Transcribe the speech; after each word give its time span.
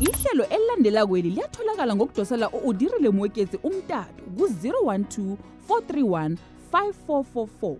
ihlelo 0.00 0.44
elilandela 0.50 1.06
kweli 1.06 1.30
liyatholakala 1.30 1.92
ngokudosela 1.96 2.46
u-udirile 2.56 3.10
moketsi 3.10 3.56
umtato 3.62 4.22
ku-012 4.36 5.36
431 5.68 6.36
5444 6.72 7.76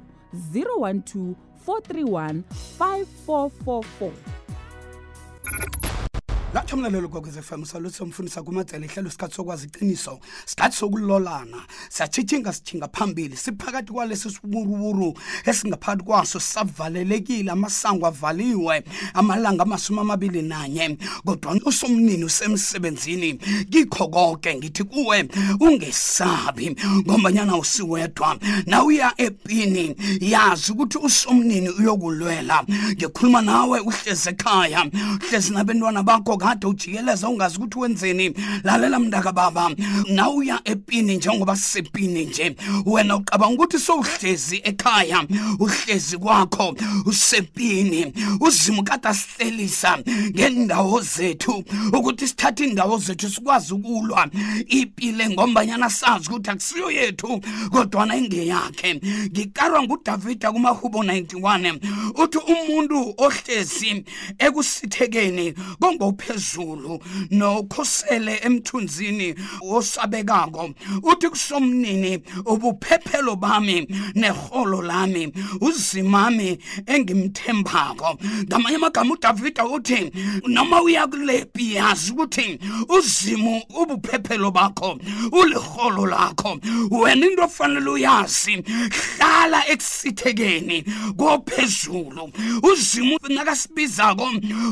012 0.52 1.34
431 1.66 2.42
5444 2.80 4.10
Thank 5.52 5.84
you. 5.84 5.89
lathomla 6.54 6.90
lelo 6.90 7.06
gokwez 7.08 7.36
fm 7.40 7.64
saluthi 7.64 7.96
somfundisa 7.96 8.42
kumadzela 8.42 8.86
ihlelo 8.86 9.08
isikhathi 9.08 9.34
sokwazi 9.34 9.66
iqiniso 9.66 10.18
sikhathi 10.46 10.76
sokulolana 10.76 11.56
siyatshithinga 11.88 12.52
sithinga 12.52 12.88
phambili 12.92 13.36
siphakathi 13.36 13.92
kwalesi 13.92 14.30
siburuwuru 14.30 15.14
esingaphakathi 15.44 16.04
kwaso 16.04 16.40
savalelekile 16.40 17.50
amasango 17.50 18.06
avaliwe 18.06 18.84
amalanga 19.14 19.62
amasumi 19.62 20.00
amabili 20.00 20.42
nanye 20.42 20.98
kodwa 21.24 21.60
usomnini 21.66 22.24
usemsebenzini 22.24 23.34
kikho 23.70 24.08
konke 24.08 24.54
ngithi 24.54 24.84
kuwe 24.84 25.28
ungesabi 25.60 26.76
ngombanyana 27.06 27.56
usiwedwa 27.56 28.38
nawe 28.66 28.84
uya 28.86 29.12
epini 29.16 29.96
yazi 30.20 30.72
ukuthi 30.72 30.98
usomnini 30.98 31.68
uyokulwela 31.68 32.64
ngikhuluma 32.92 33.42
nawe 33.42 33.80
uhlezi 33.80 34.28
ekhaya 34.28 34.90
uhlezi 35.24 35.52
nabantwana 35.52 36.02
bakho 36.02 36.39
kade 36.40 36.66
ujikeleza 36.66 37.28
ungazi 37.28 37.56
ukuthi 37.58 37.78
wenzeni 37.78 38.32
lalela 38.64 38.98
mntaka 38.98 39.32
baba 39.32 39.70
nawe 40.10 40.34
uya 40.34 40.60
epini 40.64 41.16
njengoba 41.16 41.56
sisepini 41.56 42.24
nje 42.24 42.56
wena 42.86 43.16
uqabanga 43.16 43.54
ukuthi 43.62 43.78
sowuhlezi 43.78 44.60
ekhaya 44.64 45.24
uhlezi 45.58 46.18
kwakho 46.18 46.76
usepini 47.06 48.12
uzimo 48.40 48.82
kade 48.82 49.08
asihlelisa 49.08 49.98
ngendawo 50.34 51.00
zethu 51.00 51.64
ukuthi 51.92 52.28
sithathe 52.28 52.64
indawo 52.64 52.98
zethu 52.98 53.30
sikwazi 53.30 53.74
ukulwa 53.74 54.26
ipile 54.66 55.28
ngombanyana 55.30 55.90
sazi 55.90 56.28
ukuthi 56.30 56.50
akusiyo 56.50 56.90
yethu 56.90 57.40
kodwana 57.72 58.16
ingeyakhe 58.16 58.94
ngikarwa 59.32 59.82
ngudavida 59.82 60.52
kumahubo 60.52 61.02
91 61.02 61.78
uthi 62.24 62.38
umuntu 62.38 63.14
ohlezi 63.18 64.04
ekusithekeni 64.38 65.52
kongophe 65.80 66.29
ephezulu 66.30 67.02
nokhosele 67.30 68.34
emthunzini 68.42 69.34
osabekako 69.70 70.70
uthi 71.12 71.28
kusomnini 71.28 72.22
ubuphephelo 72.46 73.36
bami 73.36 73.86
neholo 74.14 74.82
lami 74.82 75.32
uzimami 75.60 76.58
engimthembako 76.86 78.18
ngamanye 78.48 78.76
amagama 78.76 79.14
udavida 79.14 79.64
uthi 79.66 80.10
noma 80.46 80.82
uyakulephi 80.82 81.74
yazi 81.76 82.12
ukuthi 82.12 82.58
uzimu 82.98 83.62
ubuphephelo 83.80 84.50
bakho 84.50 84.98
uliholo 85.32 86.06
lakho 86.06 86.58
wena 86.90 87.26
into 87.26 87.42
ofanele 87.44 87.90
uyazi 87.90 88.64
hlala 89.18 89.66
ekusithekeni 89.72 90.76
kophezulu 91.16 92.32
uzimu 92.70 93.18
nakasibizako 93.28 94.26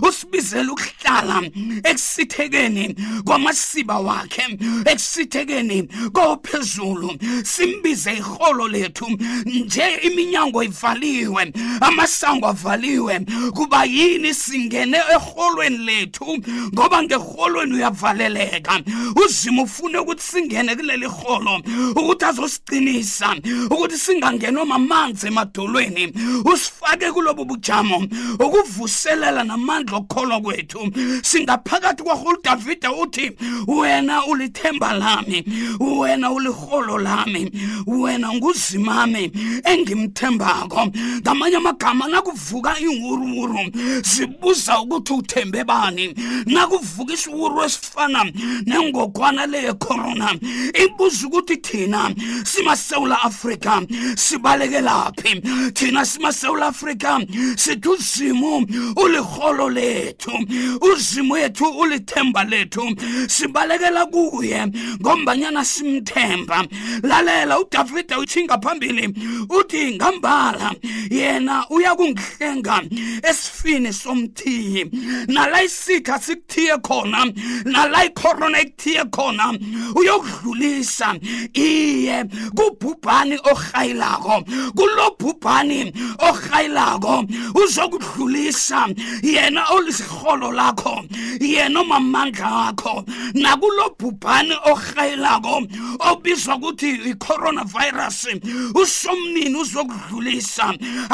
usibizela 0.08 0.72
ukuhlala 0.72 1.47
wakhe 1.54 1.80
ekusithekeni 1.84 2.94
kwamasiba 3.24 3.98
wakhe 4.00 4.58
ekusithekeni 4.86 5.88
kophezulu 6.12 7.14
simbize 7.44 8.12
iholo 8.12 8.68
lethu 8.68 9.06
nje 9.46 9.98
iminyango 10.02 10.62
ivaliwe 10.62 11.52
amasango 11.80 12.48
avaliwe 12.48 13.20
kuba 13.54 13.84
yini 13.84 14.34
singene 14.34 14.98
eholweni 15.14 15.78
lethu 15.78 16.38
ngoba 16.74 17.02
ngeholweni 17.02 17.74
uyavaleleka 17.74 18.80
uzima 19.24 19.62
ufune 19.62 19.98
ukuthi 19.98 20.22
singene 20.22 20.76
kuleli 20.76 21.06
holo 21.06 21.62
ukuthi 21.90 22.24
azosiqinisa 22.24 23.36
ukuthi 23.70 23.98
singangenwa 23.98 24.66
mamanzi 24.66 25.26
emadolweni 25.26 26.12
usifake 26.44 27.12
kulobu 27.12 27.44
bujamo 27.44 28.06
ukuvuselela 28.40 29.44
namandla 29.44 29.96
okukholwa 29.96 30.40
kwethu 30.40 30.92
si 31.22 31.37
uthi 31.38 31.44
ngaphakathi 31.44 32.02
kwahulu 32.02 32.38
davida 32.42 32.92
uthi 32.92 33.32
wena 33.66 34.24
ulithemba 34.26 34.92
lami 34.92 35.44
wena 36.00 36.30
uliholo 36.30 36.98
lami 36.98 37.52
wena 37.86 38.32
nguzimami 38.34 39.30
engimthembako 39.64 40.88
ngamanye 41.22 41.56
amagama 41.56 42.08
nakuvuka 42.08 42.78
iwuruwuru 42.80 43.58
zibuza 44.04 44.80
ukuthi 44.80 45.12
uthembe 45.12 45.64
bani 45.64 46.14
nakuvuka 46.46 47.12
isiwuru 47.14 47.64
esifana 47.64 48.24
nengogwana 48.66 49.46
leyecorona 49.46 50.34
ibuza 50.84 51.26
ukuthi 51.26 51.56
thina 51.56 52.10
simasewula 52.44 53.22
afrika 53.22 53.82
sibalekelaphi 54.16 55.42
thina 55.74 56.04
simasewula 56.06 56.66
afrika 56.66 57.20
sithi 57.56 57.88
uzimu 57.88 58.66
uliholo 58.96 59.68
lethu 59.70 60.32
uzimu 60.92 61.27
uthixo 61.28 61.28
wethu 61.34 61.78
ulithemba 61.78 62.44
lethu 62.44 62.82
sibalekela 63.28 64.06
kuye 64.06 64.66
ngombanyana 65.00 65.64
simthemba 65.64 66.64
lalela 67.02 67.60
udavida 67.60 68.18
uthinga 68.18 68.58
phambili 68.62 69.08
uthi 69.58 69.94
ngambala 69.96 70.72
yena 71.10 71.64
uyakungihlenga 71.70 72.76
esifini 73.30 73.92
somthiyi 73.92 74.84
nala 75.28 75.62
isitha 75.62 76.18
sikuthiye 76.24 76.74
khona 76.86 77.20
nala 77.72 78.04
ikhorona 78.04 78.58
ekuthiye 78.64 79.02
khona 79.14 79.46
uyokudlulisa 79.96 81.08
iye 81.52 82.24
kubhubhani 82.56 83.36
orhayilako 83.50 84.36
kulo 84.76 85.06
bhubhani 85.18 85.80
orhayilako 86.28 87.24
uzokudlulisa 87.62 88.80
yena 89.22 89.62
olisiholo 89.76 90.52
lakho 90.52 90.98
yena 91.40 91.80
omamandla 91.82 92.68
akho 92.68 93.04
nakulo 93.34 93.86
bhubhane 93.98 94.56
ohayelako 94.70 95.54
obizwa 96.10 96.54
ukuthi 96.58 96.90
i-coronavirus 97.10 98.20
usomnini 98.80 99.56
uzokudlulisa 99.62 100.66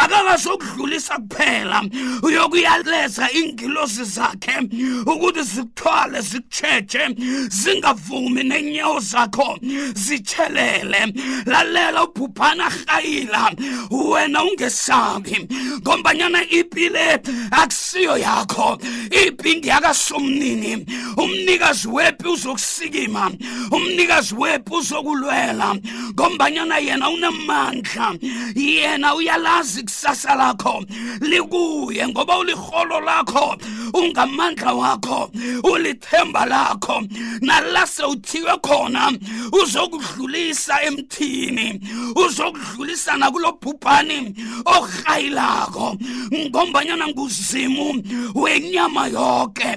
akakazokudlulisa 0.03 1.15
kuphela 1.23 1.79
uyokuyaleza 2.27 3.25
ingilosi 3.41 4.05
zakhe 4.17 4.59
ukuthi 5.13 5.43
zikuthwale 5.53 6.21
zikutsheje 6.29 7.03
zingavumi 7.59 8.43
nenyawo 8.51 8.99
zakho 9.11 9.51
zitshelele 10.05 11.03
lalela 11.47 12.05
ubhubhana 12.05 12.65
hlayila 12.71 13.43
wena 14.11 14.45
ungesabi 14.45 15.49
ngombanyana 15.81 16.41
ipile 16.59 17.21
akusiyo 17.51 18.17
yakho 18.19 18.79
ipi 19.27 19.57
ngiyaka 19.57 19.94
asomnini 19.95 20.87
umnikazi 21.17 21.89
wepi 21.89 22.29
uzokusikima 22.29 23.31
umnikazi 23.71 24.35
wepi 24.39 24.75
uzokulwela 24.75 25.77
ngombanyana 26.11 26.79
yena 26.79 27.11
unamandla 27.11 28.15
yena 28.55 29.15
uyalazi 29.15 29.81
ikusasa 29.81 30.35
lakho 30.35 30.85
likuye 31.21 32.09
ngoba 32.09 32.39
uliholo 32.39 33.01
lakho 33.01 33.57
ungamandla 33.95 34.73
wakho 34.73 35.31
ulithemba 35.63 36.47
lakho 36.47 37.03
nala 37.41 37.87
sewuthiwe 37.87 38.53
khona 38.67 39.13
uzokudlulisa 39.63 40.83
emthini 40.83 41.81
uzokudlulisa 42.27 43.17
nakulo 43.17 43.53
bhubhani 43.53 44.35
ohayilako 44.65 45.97
ngombanyana 46.49 47.09
nguzimu 47.09 48.03
wenyama 48.35 49.07
yoke 49.07 49.77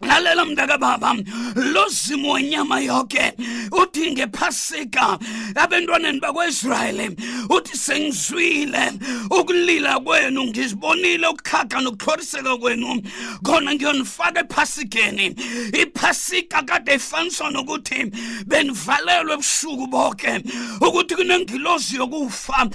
lalela 0.00 0.44
mntakababa 0.44 1.14
lo 1.56 1.88
zimo 1.90 2.32
wenyama 2.32 2.80
yonke 2.80 3.32
uthi 3.82 4.10
ngephasika 4.12 5.18
ebantwaneni 5.64 6.20
bakwaisrayeli 6.20 7.16
uthi 7.50 7.76
sengizwile 7.78 8.92
ukulila 9.30 9.98
kwenu 10.00 10.44
ngizibonile 10.44 11.26
ukukhakha 11.28 11.80
nokuhloriseka 11.80 12.56
kwenu 12.56 13.02
khona 13.42 13.74
ngiyonifaka 13.74 14.40
ephasikeni 14.40 15.34
iphasika 15.82 16.62
kade 16.62 16.94
ifaniswa 16.94 17.50
nokuthi 17.50 18.10
benivalelwe 18.46 19.34
ebusuku 19.34 19.86
bonke 19.86 20.42
ukuthi 20.80 21.14
kunengilozi 21.14 21.96
yokufa 21.96 22.68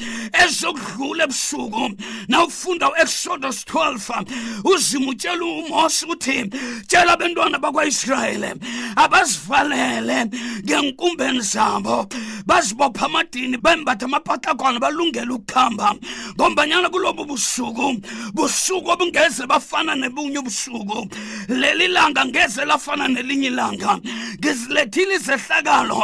ezokudlula 0.46 1.24
ebusuku 1.24 1.90
nawufunda 2.28 2.90
u-exodus 2.90 3.66
12 3.66 4.26
uzima 4.64 5.12
utshela 5.12 5.46
umose 5.46 6.06
ukuthi 6.06 6.50
tshela 6.88 7.13
abantwana 7.14 7.58
bakwaIsrayeli 7.62 8.52
abazivalele 8.98 10.18
ngenkumbeni 10.66 11.42
zabo 11.42 12.08
bazibopha 12.46 13.06
amadini 13.06 13.58
bembatha 13.58 14.06
amapatakwana 14.06 14.80
balungele 14.80 15.34
ukukhamba 15.34 15.96
ngombanyana 16.36 16.90
kulobu 16.90 17.26
busuku 17.26 18.02
busuku 18.34 18.90
obungeze 18.92 19.46
bafana 19.48 19.96
nebunye 19.96 20.40
ubusuku 20.40 21.10
leli 21.48 21.88
langa 21.88 22.26
ngeze 22.26 22.66
lafana 22.66 23.08
nelinye 23.08 23.48
ilanga 23.48 24.00
ngizilethile 24.40 25.14
izehlakalo 25.16 26.04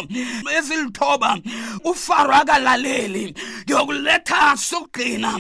ezilithoba 0.58 1.38
ufaro 1.84 2.34
akalaleli 2.34 3.34
ngiyokuletha 3.64 4.58
sokugqina 4.58 5.32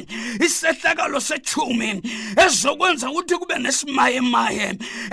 isehlakalo 0.46 1.20
sethumi 1.20 2.02
ezokwenza 2.46 3.10
ukuthi 3.10 3.36
kube 3.38 3.56
nesimayemaye 3.60 4.68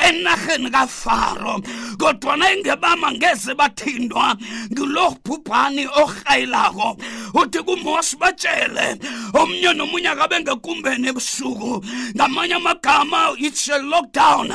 enah 0.08 0.45
enarheni 0.48 0.70
kafaro 0.70 1.60
kodwana 1.98 2.50
engebama 2.52 3.12
ngeze 3.12 3.54
bathindwa 3.54 4.36
ngilo 4.72 5.16
bhubhani 5.24 5.86
orhayilako 5.86 6.96
uthi 7.34 7.58
kumosi 7.62 8.16
batshele 8.16 8.98
omnye 9.34 9.72
nomunye 9.74 10.08
akabe 10.08 10.40
ngekumbeni 10.40 11.08
ebusuku 11.08 11.84
ngamanye 12.16 12.54
amagama 12.54 13.34
it's 13.38 13.68
a 13.68 13.78
lockdown 13.78 14.48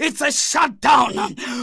it's 0.00 0.20
a 0.20 0.30
shutdown 0.32 1.14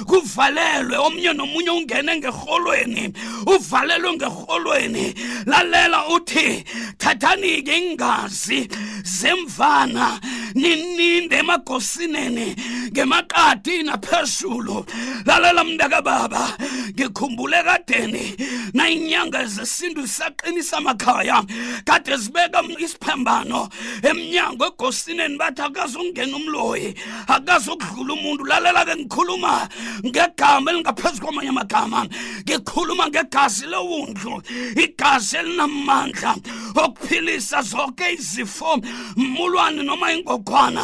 kuvalelwe 0.08 0.98
omnye 0.98 1.34
nomunye 1.34 1.70
ungene 1.70 2.16
ngerholweni 2.18 3.14
uvalelwe 3.46 4.14
ngerholweni 4.16 5.14
lalela 5.46 6.08
uthi 6.08 6.64
thathani-ke 6.98 7.78
ingazi 7.78 8.68
zemvana 9.04 10.20
nininde 10.56 11.36
emagosineni 11.38 12.56
ngemaqadi 12.94 13.76
naphezulu 13.90 14.78
lalela 15.28 15.62
mndaka 15.68 16.00
baba 16.08 16.44
ngikhumbule 16.98 17.60
kadeni 17.68 18.24
nayinyanga 18.78 19.42
zesintu 19.56 20.04
saqinisa 20.08 20.76
amakhaya 20.80 21.38
kade 21.90 22.14
sibeka 22.24 22.60
isiphambano 22.86 23.62
emnyango 24.10 24.66
egosineni 24.72 25.36
bathi 25.42 25.62
akazongena 25.68 26.36
umloyi 26.40 26.90
akazokudlula 27.36 28.14
umuntu 28.18 28.44
lalela 28.52 28.82
ke 28.88 28.94
ngikhuluma 29.00 29.54
ngegama 30.08 30.68
elingaphezu 30.72 31.20
kwamanye 31.24 31.50
amagama 31.54 32.00
ngikhuluma 32.46 33.06
ngegazi 33.12 33.66
lewundlu 33.74 34.34
igazi 34.86 35.34
elinamandla 35.42 36.32
okuphilisa 36.84 37.58
zonke 37.72 38.06
izifo 38.18 38.72
mulwane 39.18 39.82
noma 39.90 40.14
ingogwana 40.14 40.84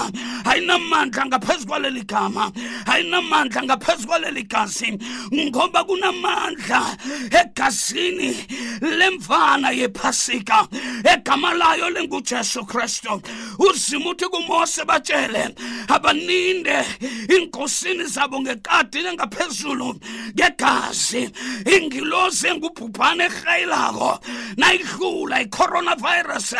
ayinamandla 0.50 1.24
ngaphezu 1.30 1.66
kwaleli 1.70 1.99
kwaleli 2.00 2.08
gama 2.08 2.52
ayinamandla 2.86 3.64
ngaphezu 3.66 4.08
kwaleli 4.08 4.44
gazi 4.44 5.00
ngoba 5.34 5.84
kunamandla 5.84 6.98
egazini 7.32 8.36
lemfana 8.82 9.72
yephasika 9.72 10.68
egama 11.14 11.54
layo 11.54 11.90
lingujesu 11.90 12.66
kristu 12.66 13.22
uzima 13.60 14.10
uthi 14.10 14.26
kumose 14.26 14.86
batshele 14.86 15.56
abaninde 15.88 16.86
iinkosini 17.32 18.04
zabo 18.04 18.42
ngekadini 18.42 19.08
engaphezulu 19.08 19.96
ngegazi 20.36 21.30
ingilosi 21.76 22.48
engubhubhane 22.48 23.24
erhayilako 23.24 24.20
nayihlula 24.58 25.42
icoronavirus 25.42 26.54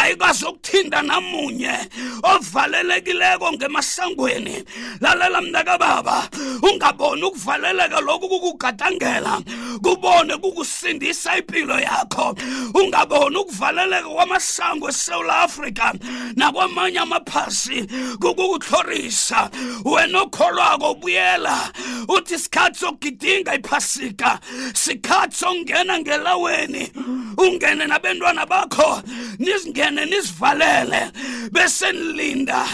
ayikwazi 0.00 0.44
ukuthinda 0.46 1.02
namunye 1.02 1.74
ovalelekileko 2.22 3.52
ngemasangweni 3.52 4.64
lalela 5.00 5.40
mnaka 5.42 5.78
baba 5.78 6.28
ungaboni 6.62 7.22
ukuvaleleka 7.22 8.00
lokhu 8.00 8.28
kukugadangela 8.28 9.40
kubone 9.82 10.36
kukusindisa 10.36 11.36
impilo 11.38 11.80
yakho 11.80 12.26
ungaboni 12.74 13.36
ukuvaleleka 13.36 14.08
kwamasango 14.08 14.88
eSouth 14.88 15.30
Africa 15.30 15.92
nakwamanye 16.36 16.98
amaphasi 16.98 17.86
kukuhlorisa 18.20 19.50
wena 19.84 20.20
okholwako 20.20 20.90
ubuyela 20.90 21.72
uthi 22.08 22.34
isikhathi 22.34 22.78
sokugidinga 22.78 23.54
iphasika 23.54 24.38
sikhathi 24.74 25.36
sokungena 25.36 25.98
ngelaweni 25.98 26.92
ungene 27.36 27.86
nabantwana 27.86 28.46
bakho 28.46 29.02
nizingene 29.38 30.04
nizivalele 30.04 31.10
bese 31.52 31.92
nilinda 31.92 32.66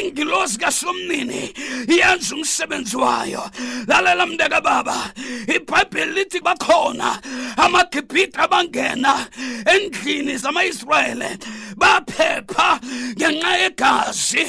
ingilosi 0.00 0.58
kasomnini 0.58 1.37
yini 1.40 1.98
yenza 1.98 2.34
umsebenzi 2.36 2.96
wayo 2.96 3.50
lalela 3.86 4.26
mndeka 4.26 4.60
baba 4.60 5.10
ibhayibheli 5.54 6.12
lithi 6.12 6.40
bakhona 6.40 7.08
amagibhithe 7.56 8.38
abangena 8.44 9.12
endlini 9.74 10.34
zama-israyele 10.42 11.30
baphepha 11.80 12.68
ngenxa 13.18 13.52
yegazi 13.62 14.44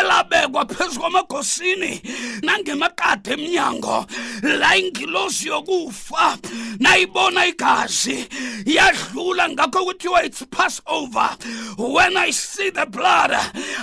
elabekwa 0.00 0.62
phezu 0.72 0.98
kwamagosini 1.00 1.92
nangemakade 2.46 3.30
emnyango 3.34 4.06
la 4.60 4.70
ingilosi 4.80 5.46
yokufa 5.52 6.38
nayibona 6.80 7.46
igazi 7.46 8.16
yadlula 8.76 9.44
ngakho 9.54 9.80
kuthiwa 9.88 10.18
it's 10.24 10.42
pass 10.54 10.80
over 10.86 11.30
when 11.78 12.16
i 12.16 12.30
see 12.32 12.70
the 12.70 12.86
blood 12.86 13.32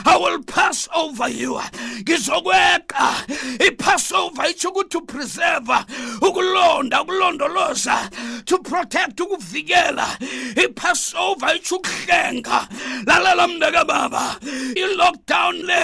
i 0.06 0.16
will 0.18 0.42
pass 0.44 0.88
over 0.96 1.28
you 1.32 1.56
ngizoku 2.04 2.45
lokweqa 2.46 3.10
ipassover 3.66 4.46
itsho 4.52 4.70
ukuthi 4.74 4.90
to 4.90 5.02
preserve 5.02 5.68
ukulonda 6.22 6.98
ukulondoloza 7.04 8.46
to 8.46 8.58
protect 8.60 9.18
ukuvikela 9.20 10.06
ipassover 10.64 11.54
itsho 11.56 11.76
ukuhlenga 11.78 12.58
lalela 13.08 13.48
mndeke 13.48 13.86
baba 13.88 14.38
i-lockdown 14.76 15.56
le 15.68 15.82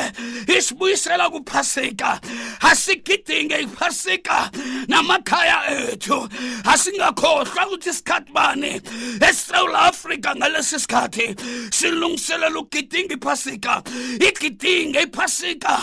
isibuyisela 0.57 1.29
kuphasika 1.31 2.19
asigidinge 2.61 3.57
iphasika 3.61 4.51
namakhaya 4.87 5.57
ethu 5.87 6.29
asingakhohlwa 6.73 7.65
ukuthi 7.67 7.89
isikhathi 7.89 8.31
bani 8.35 8.81
esisewula 9.27 9.79
afrika 9.81 10.35
ngalesi 10.35 10.79
sikhathi 10.79 11.35
silungiselela 11.71 12.59
ukugidinga 12.59 13.13
iphasika 13.15 13.81
igidinge 14.27 14.99
iphasika 15.01 15.73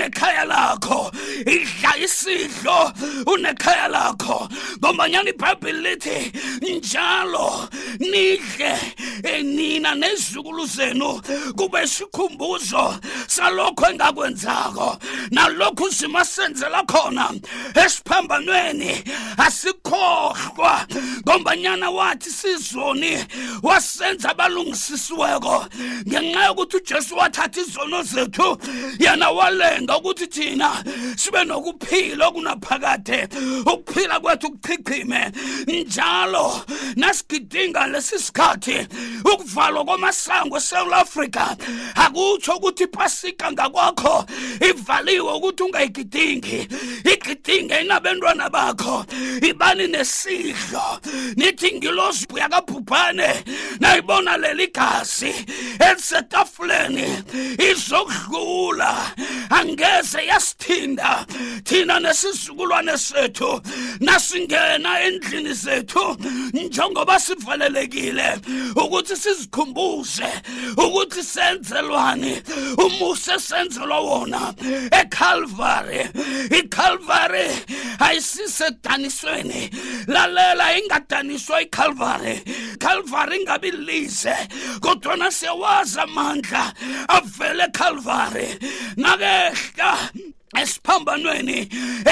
unekhaya 0.00 0.44
lakho 0.46 1.10
idla 1.46 1.92
isidlo 2.04 2.90
unekhaya 3.26 3.88
lakho 3.88 4.48
ngombanyana 4.78 5.30
ibhayibhile 5.30 5.80
lithi 5.80 6.32
njalo 6.76 7.68
nidle 7.98 8.76
eh, 9.22 9.44
nina 9.44 9.94
nezukulu 9.94 10.66
zenu 10.66 11.22
kube 11.56 11.86
sikhumbuzo 11.86 12.94
salokho 13.30 13.86
engakwenzako 13.90 14.98
nalokho 15.30 15.84
uzima 15.84 16.24
senzela 16.24 16.82
khona 16.84 17.30
esiphambanweni 17.74 19.04
asikhohlwa 19.38 20.86
ngombanyana 21.28 21.90
wathi 21.90 22.30
sizoni 22.40 23.18
wasenza 23.62 24.30
abalungisisiweko 24.30 25.66
ngenxa 26.08 26.42
yokuthi 26.46 26.76
ujesu 26.76 27.16
wathatha 27.16 27.60
izono 27.60 28.02
zethu 28.02 28.58
yena 28.98 29.30
walenga 29.30 29.96
ukuthi 29.98 30.26
thina 30.26 30.84
sibe 31.16 31.44
nokuphila 31.44 32.26
okunaphakade 32.26 33.18
ukuphila 33.72 34.20
kwethu 34.20 34.50
kuchichime 34.50 35.32
njalo 35.86 36.60
nasigidinga 36.96 37.86
lesi 37.86 38.18
sikhathi 38.18 38.86
ukuvalwa 39.34 39.84
kwamasango 39.84 40.56
esouth 40.56 40.92
africa 40.94 41.46
akutsho 41.94 42.52
ukuthi 42.52 42.82
ipasi 42.84 43.19
ukusika 43.20 43.52
ngakwakho 43.52 44.24
ivaliwe 44.68 45.32
ukuthi 45.32 45.62
ungayigidingi 45.62 46.68
igidinge 47.12 47.76
inabantwana 47.80 48.50
bakho 48.50 49.06
ibani 49.48 49.86
nesidlo 49.86 51.00
nithi 51.36 51.72
ngilosbu 51.72 52.38
yakabhubhane 52.38 53.44
nayibona 53.80 54.36
leli 54.36 54.66
gazi 54.66 55.34
elisetafuleni 55.90 57.22
izokudlula 57.70 59.12
angeze 59.50 60.26
yasithinda 60.26 61.26
thina 61.64 62.00
nesizukulwane 62.00 62.98
sethu 62.98 63.60
nasingena 64.00 65.00
endlini 65.00 65.52
zethu 65.54 66.16
njengoba 66.52 67.20
sivalelekile 67.20 68.38
ukuthi 68.76 69.16
sizikhumbuze 69.16 70.26
ukuthi 70.84 71.22
senzelwani 71.22 72.42
umuntu 72.84 73.09
usesenzelwa 73.10 73.98
wona 74.08 74.40
eCalvary 75.00 76.00
iCalvary 76.58 77.44
ayisisedanisweni 78.06 79.62
lalela 80.14 80.66
ingadaniswa 80.78 81.56
iCalvary 81.66 82.34
Calvary 82.84 83.34
ingabi 83.40 83.70
lize 83.86 84.34
kodwa 84.84 85.16
nasiyawazi 85.16 85.98
amandla 86.06 86.62
avele 87.18 87.64
eCalvary 87.68 88.48
nakehla 89.02 89.90
esiphambanweni 90.58 91.58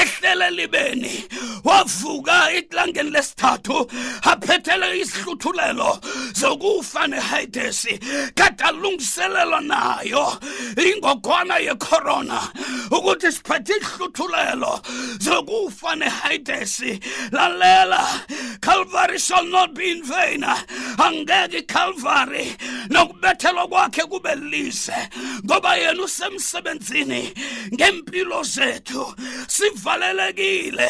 ehlelelibeni 0.00 1.12
wavuka 1.66 2.38
ekulangeni 2.56 3.10
lesithathu 3.14 3.78
aphethele 4.30 4.88
isihluthulelo 5.02 5.90
zokufa 6.40 7.02
nehydesi 7.12 7.94
kade 8.38 8.64
alungiselelwa 8.68 9.60
nayo 9.60 10.26
ingogwana 10.88 11.56
yecorona 11.66 12.40
ukuthi 12.96 13.32
siphethe 13.32 13.74
isihluthulelo 13.76 14.74
zokufa 15.26 15.94
nehydesi 15.96 17.00
lalela 17.32 18.02
calvary 18.60 19.18
shall 19.18 19.44
not 19.46 19.74
be 19.74 19.90
in 19.90 20.02
vain 20.02 20.42
angeke 21.06 21.56
icalvary 21.62 22.46
nokubethelwa 22.90 23.64
kwakhe 23.68 24.02
kube 24.10 24.34
lize 24.34 24.96
ngoba 25.44 25.76
yena 25.76 26.02
usemsebenzini 26.02 27.34
ngempilo 27.74 28.27
impilo 28.28 28.42
zethu 28.44 29.14
sivalelekile 29.48 30.88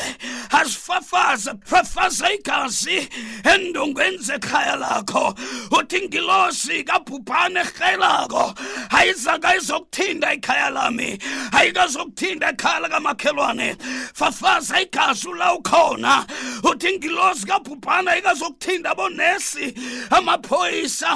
asifafaze 0.52 1.50
prefaze 1.54 2.26
igazi 2.40 3.09
endongweni 3.54 4.18
zekhaya 4.18 4.76
lakho 4.76 5.35
uthi 5.78 6.00
ngilosi 6.00 6.85
kabhubhane 6.85 7.61
erhelako 7.61 8.54
ayizanga 8.90 9.57
izokuthinda 9.57 10.35
ikhaya 10.35 10.71
lami 10.71 11.18
ayikazokuthinda 11.52 12.50
ikhaya 12.52 12.80
lakamakhelwane 12.80 13.76
fafaza 14.14 14.80
igazi 14.80 15.28
la 15.38 15.54
ukhona 15.54 16.26
uthi 16.62 16.99
ngilosi 16.99 17.47
kabhubhane 17.47 18.11
ayikazokuthinda 18.11 18.95
bonesi 18.95 19.75
amaphoyisa 20.11 21.11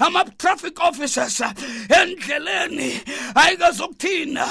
ama-traffic 0.00 0.80
officers 0.80 1.40
endleleni 2.00 3.00
ayikazokuthinda 3.34 4.46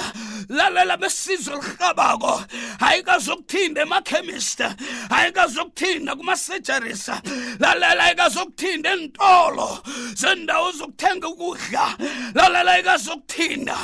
lalela 0.49 0.97
ngosizo 1.15 1.51
oluhabako 1.59 2.43
hayi 2.79 3.03
kazokuthinda 3.03 3.81
emakhemist 3.81 4.59
hayi 5.09 5.31
kazokuthinda 5.37 6.11
kuma-surgeries 6.17 7.05
lalela 7.63 8.03
hayi 8.03 8.15
kazokuthinda 8.21 8.89
entolo 8.97 9.69
zendawo 10.21 10.69
zokuthenga 10.79 11.27
ukudla 11.31 11.85
lalela 12.35 12.71
hayi 12.73 12.83
kazokuthinda 12.89 13.77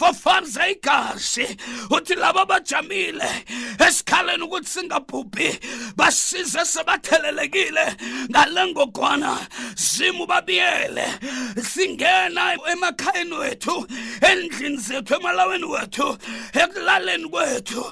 fafanza 0.00 0.68
igazi 0.74 1.46
uthi 1.96 2.14
laba 2.22 2.42
bajamile 2.50 3.28
esikhaleni 3.86 4.42
ukuthi 4.44 4.68
singabhubhi 4.74 5.50
basize 5.98 6.64
sebathelelekile 6.72 7.86
ngale 8.30 8.62
ngogwana 8.70 9.32
zimu 9.76 10.26
babiyele 10.26 11.06
singena 11.72 12.44
emakhayeni 12.72 13.32
wethu 13.42 13.86
endlini 14.30 14.76
zethu 14.76 15.14
emalaweni 15.14 15.64
wethu 15.64 16.18
ekulaleni 16.76 17.28
kwethu 17.32 17.84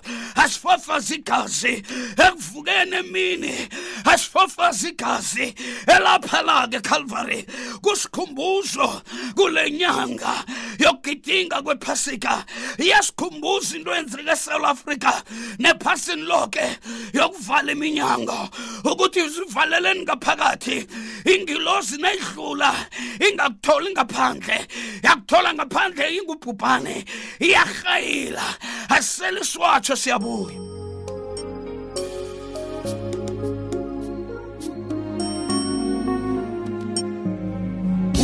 asifofaze 0.45 1.15
igazi 1.17 1.75
ekuvukeni 2.27 2.97
emini 2.97 3.55
asifofaze 4.13 4.89
igazi 4.89 5.47
elapha-lake 5.87 6.81
calvary 6.81 7.47
kusikhumbuzo 7.83 9.03
kule 9.37 9.71
nyanga 9.71 10.35
yokugidinga 10.79 11.63
kwephasika 11.63 12.33
iyasikhumbuza 12.79 13.77
into 13.77 13.91
yenzeka 13.95 14.33
esouth 14.37 14.65
africa 14.73 15.13
nephasini 15.59 16.23
lonke 16.31 16.67
yokuvala 17.19 17.73
iminyango 17.73 18.39
ukuthi 18.91 19.21
uzivaleleni 19.27 20.01
ngaphakathi 20.05 20.77
ingilosi 21.33 21.97
nayidlula 22.03 22.71
ingakutholi 23.31 23.89
ngaphandle 23.95 24.59
yakuthola 25.07 25.51
ngaphandle 25.57 26.05
ingubhubhane 26.17 27.05
iyarhayila 27.47 28.45
asisele 28.89 29.41
iswatsho 29.41 29.95
siyabuya 29.97 30.61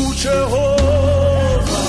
uJehova 0.04 1.80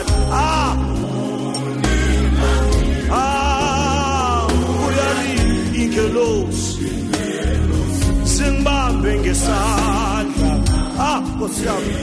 Ubambe 8.99 9.19
ngesandla 9.21 10.55
Ah 10.99 11.21
Nkosi 11.21 11.67
yami 11.67 11.95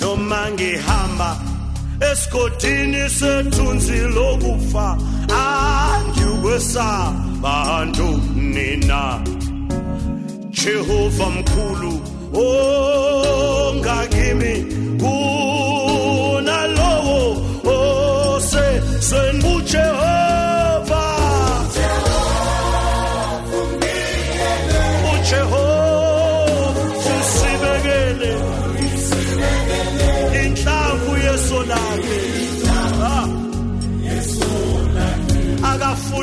Noma 0.00 0.50
ngihamba 0.52 1.30
esigodini 2.12 3.02
sethunzi 3.18 3.98
lokufa 4.16 4.86
angikwesaba 5.30 7.58
nto 7.90 8.08
nina 8.34 9.00
Jehova 10.50 11.26
mkhulu 11.36 11.92
ongakimi 12.34 14.54
kunalowo 15.00 17.20
ose 17.64 18.64
senbujewa 19.02 19.99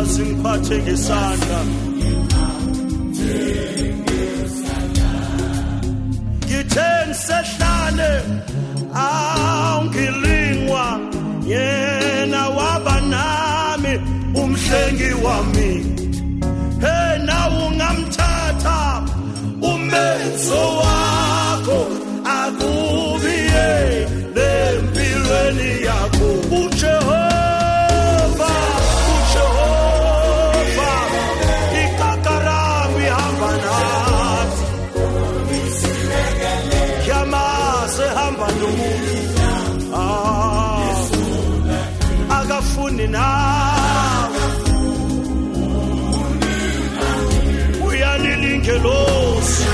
phansi 0.00 0.24
ngiphathe 0.32 0.76
ngesandla 4.00 5.12
ngitheni 6.48 7.14
sehlale 7.24 8.12
awungilingwa 9.04 10.86
yena 11.52 12.42
waba 12.56 12.96
nami 13.12 13.94
umhlengi 14.42 15.10
wami 15.24 15.70
hey 16.84 17.14
nawe 17.26 17.58
ungamthatha 17.68 18.78
umenzo 19.72 20.62
wakho 20.82 21.78
akubi 22.40 23.38
yempilweni 23.56 25.70
ngifuni 43.00 43.06
nawe 43.06 44.42
uyalilingelosi 47.88 49.64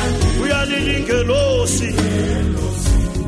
uyalilingelosi 0.42 1.94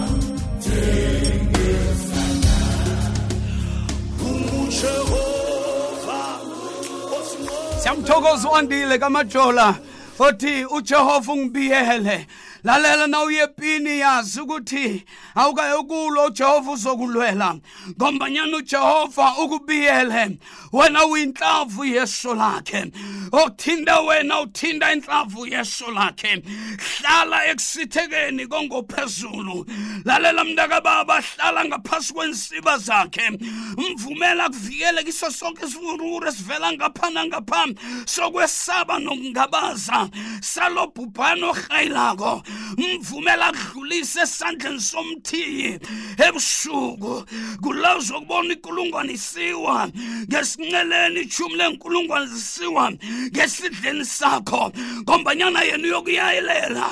siyamthokoza 7.79 8.49
uandile 8.51 8.97
kamajola 8.97 9.75
othi 10.19 10.65
ujehova 10.65 11.33
ungibiyele 11.33 12.27
lalela 12.63 13.07
na 13.07 13.21
uyepini 13.23 13.99
yazi 13.99 14.41
ukuthi 14.41 15.03
awukayo 15.35 15.83
kulo 15.83 16.25
uJehova 16.25 16.71
uzokulwela 16.71 17.57
ngombanyana 17.97 18.57
uJehova 18.57 19.33
ukubiyele 19.43 20.39
wena 20.73 21.05
uyinhlavu 21.05 21.85
yeso 21.85 22.33
lakhe 22.35 22.91
okuthinda 23.31 23.99
wena 23.99 24.39
uthinda 24.41 24.93
inhlavu 24.93 25.45
yeso 25.47 25.91
lakhe 25.91 26.43
hlala 26.79 27.45
ekusithekeni 27.51 28.47
kongophezulu 28.47 29.65
lalela 30.07 30.43
mntakababa 30.43 31.19
hlala 31.21 31.65
ngaphasi 31.65 32.13
kwensiba 32.13 32.77
zakhe 32.77 33.27
mvumela 33.91 34.49
kuvikele 34.49 35.03
kiso 35.03 35.27
sonke 35.31 35.65
isivururu 35.67 36.27
esivela 36.31 36.71
ngapha 36.73 37.09
nangapha 37.11 37.63
sokwesaba 38.07 38.99
nokungabaza 39.03 40.07
salobhubhane 40.39 41.43
orhayilako 41.43 42.43
mvumela 42.99 43.45
adlulise 43.49 44.21
esandleni 44.21 44.81
somthiyi 44.91 45.69
ebusuku 46.27 47.13
kulawuzwa 47.63 48.17
ukubona 48.17 48.53
inkulungwane 48.53 49.11
isiwa 49.13 49.77
ngesinceleni 50.29 51.19
ishumi 51.21 51.55
lenkulungwane 51.59 52.25
zisiwa 52.33 52.85
ngesidleni 53.33 54.05
sakho 54.05 54.63
ngombanyana 55.01 55.59
yena 55.69 55.85
uyokuyayelela 55.87 56.85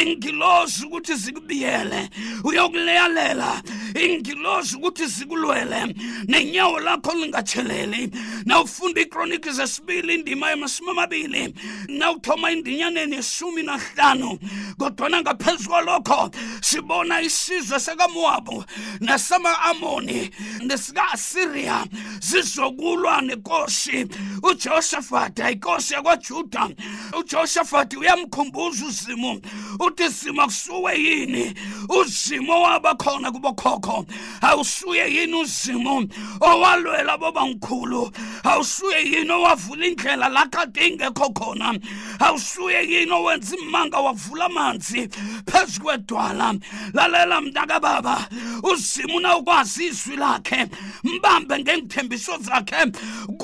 ingilosi 0.00 0.82
ukuthi 0.86 1.14
zikubiyele 1.22 2.00
uyokuleyalela 2.44 3.50
ingilosi 3.94 4.76
ukuthi 4.76 5.08
sikulwele 5.08 5.94
nenyawo 6.28 6.80
lakho 6.80 7.14
lingatsheleli 7.14 8.10
nawufunda 8.46 9.00
ikroniki 9.00 9.50
zesibili 9.50 10.14
indima 10.14 10.52
emashumi 10.52 10.90
amabili 10.90 11.54
nawuthoma 11.88 12.50
endinyaneni 12.50 13.16
yeshumi 13.16 13.62
nahlanu 13.62 14.38
kodwana 14.78 15.20
ngaphezu 15.22 15.68
kwalokho 15.68 16.30
sibona 16.60 17.20
isizwe 17.22 17.80
sekamowabu 17.80 18.64
nesama-amoni 19.00 20.30
nesika-asiriya 20.66 21.86
zizokulwa 22.20 23.20
nenkosi 23.20 24.06
ujoshafati 24.42 25.42
ayinkosi 25.42 25.94
yakwajuda 25.94 26.70
ujoshafati 27.18 27.96
uyamkhumbuza 27.96 28.86
uzimo 28.86 29.40
uthi 29.80 30.08
zima 30.08 30.44
kusuke 30.46 31.02
yini 31.04 31.54
uzimo 32.00 32.62
wabakhona 32.62 33.32
kubokhokho 33.32 33.87
wakho 33.88 34.06
awusuye 34.40 35.14
yini 35.14 35.34
uzimo 35.34 36.06
owalwela 36.40 37.18
bobangikhulu 37.18 38.10
awusuye 38.44 39.04
yini 39.04 39.30
owavula 39.30 39.86
indlela 39.86 40.28
lakade 40.28 40.88
ingekho 40.88 41.30
khona 41.32 41.78
awusuye 42.20 42.82
yini 42.90 43.12
owenza 43.12 43.56
imanga 43.56 43.98
wavula 44.00 44.44
amanzi 44.46 45.08
phezu 45.50 45.80
kwedwala 45.82 46.54
lalela 46.92 47.40
mntakababa 47.40 48.28
uzimo 48.62 49.14
unawukwazi 49.16 49.84
izwi 49.86 50.16
lakhe 50.16 50.66
mbambe 51.04 51.58
ngengithembiso 51.58 52.36
zakhe 52.40 52.86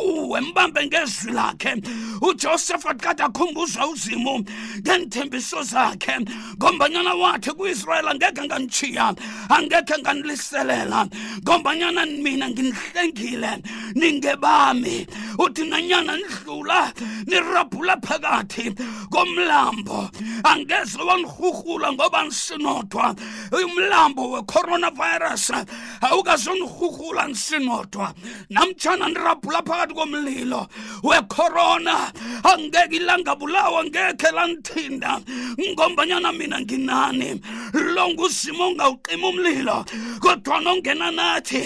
kuwe 0.04 0.40
mbambe 0.40 0.80
ngezwi 0.86 1.32
lakhe 1.32 1.72
uJosephat 2.20 2.96
kade 3.04 3.22
akhumbuza 3.24 3.86
uzimo 3.86 4.34
ngenthembiso 4.84 5.58
zakhe 5.72 6.16
ngombanyana 6.58 7.14
wathi 7.22 7.50
kuIsrayeli 7.56 8.08
angeke 8.12 8.42
nganchiya 8.46 9.06
angeke 9.48 9.94
nganiliselelela 10.02 11.00
ngombanyana 11.44 12.06
mina 12.06 12.46
nginihlengile 12.50 13.52
ningebami 13.94 15.06
uthi 15.38 15.64
nanyana 15.70 16.16
nidlula 16.16 16.92
nirabhula 17.26 17.94
phakathi 18.06 18.64
komlambo 19.10 20.10
angeze 20.52 21.02
wanihuhula 21.08 21.92
ngoba 21.92 22.20
nisinodwa 22.24 23.06
umlambo 23.64 24.22
wecoronavirus 24.30 25.48
awukazonihuhula 26.00 27.22
nisinodwa 27.28 28.14
namtshana 28.50 29.08
nirabhula 29.08 29.62
phakathi 29.62 29.93
phakathi 29.94 29.94
komlilo 30.00 30.62
wecorona 31.08 31.96
angeke 32.52 32.96
ilanga 32.98 33.34
bulawa 33.40 33.84
ngekhe 33.84 34.32
langithinda 34.36 35.12
ngombanyana 35.72 36.32
mina 36.32 36.60
nginani 36.60 37.30
lo 37.94 38.08
ngusimo 38.08 38.66
ongawuqima 38.70 39.28
umlilo 39.28 39.84
kodwa 40.20 40.60
nongena 40.60 41.10
nathi 41.18 41.62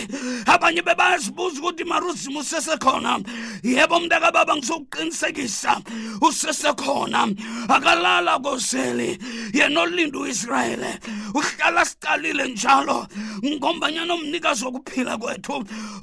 abanye 0.46 0.82
bebayazibuza 0.82 1.60
ukuthi 1.60 1.84
mari 1.84 2.06
uzima 2.06 2.40
usesekhona 2.40 3.18
yebo 3.62 4.00
mntaka 4.00 4.32
baba 4.32 4.56
ngizokuqinisekisa 4.56 5.72
usesekhona 6.20 7.20
akalala 7.68 8.38
kozeli 8.38 9.10
yena 9.54 9.80
olinda 9.80 10.18
u-israyeli 10.18 10.92
uhlala 11.34 11.82
siqalile 11.88 12.44
njalo 12.52 13.06
ngombanyana 13.44 14.12
omnikazi 14.14 14.62
wokuphila 14.66 15.14
kwethu 15.22 15.56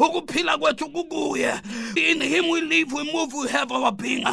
ukuphila 0.05 0.53
kwethu 0.61 0.85
kukuye 0.93 1.51
in 2.21 2.21
him 2.21 2.47
we 2.49 2.61
live 2.61 2.91
we 2.91 3.11
move 3.11 3.33
we 3.33 3.47
have 3.47 3.71
our 3.71 3.91
being 3.91 4.23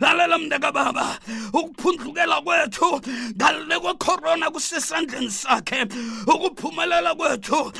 lalela 0.00 0.38
mndeka 0.38 0.72
baba 0.72 1.18
ukuphundlukela 1.52 2.40
kwethu 2.40 3.00
ngalule 3.36 3.78
kwecorona 3.78 4.50
kusesandleni 4.50 5.30
sakhe 5.30 5.82
ukuphumelela 6.26 7.14
kwethu 7.14 7.72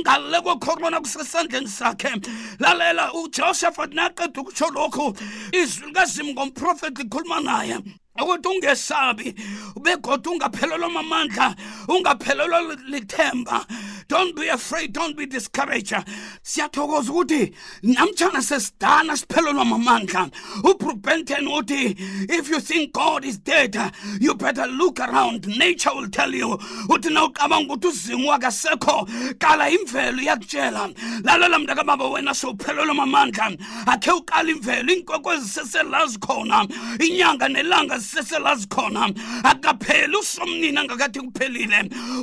ngalule 0.00 0.40
kwecorona 0.40 1.00
kusesandleni 1.00 1.68
sakhe 1.68 2.10
lalela 2.58 3.12
ujoshaphat 3.12 3.92
naqeda 3.94 4.40
ukutsho 4.40 4.66
lokhu 4.70 5.16
izwi 5.52 5.86
likazimu 5.86 6.32
ngomprofethi 6.32 7.02
likhuluma 7.02 7.40
naye 7.40 7.76
ukuthi 8.20 8.48
ungesabi 8.48 9.34
ungaphelelwa 9.76 10.88
mamandla 10.90 11.54
ungaphelelwa 11.88 12.76
lithemba 12.90 13.64
don't 14.08 14.34
be 14.36 14.48
afraid 14.48 14.92
don't 14.92 15.16
be 15.16 15.26
discouraged 15.26 15.94
siyathokoza 16.44 17.10
ukuthi 17.12 17.54
namtshana 17.82 18.42
sesidana 18.42 19.16
siphelelwa 19.18 19.64
mamandla 19.64 20.30
ubrook 20.64 21.06
uthi 21.58 22.30
if 22.30 22.48
you 22.50 22.60
think 22.60 22.92
god 22.92 23.24
is 23.24 23.38
dead 23.38 23.76
you 24.20 24.34
better 24.34 24.66
look 24.66 25.00
around 25.00 25.46
nature 25.58 25.90
will 25.94 26.08
tell 26.08 26.34
you 26.34 26.48
uthi 26.90 27.10
na 27.12 27.24
uqabanga 27.28 27.74
ukuthi 27.76 27.86
uzimu 27.88 28.32
akasekho 28.32 29.06
qala 29.38 29.70
imvelo 29.70 30.22
iyakutshela 30.22 30.90
lalela 31.24 31.58
mntakababa 31.58 32.08
wena 32.10 32.32
sowuphelelwa 32.34 32.94
mamandla 32.94 33.52
akhe 33.86 34.10
imvelo 34.42 34.92
inyanga 37.00 37.48
nelanga 37.48 37.98
liseselazi 38.14 38.66
khona 38.74 39.04
akapheli 39.50 40.16
usomnina 40.22 40.80
ngakathi 40.84 41.18
kuphelile 41.24 41.80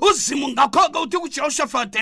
uzimu 0.10 0.48
ngakho-ke 0.48 0.98
uthi 1.04 1.18
kujehoshafate 1.18 2.02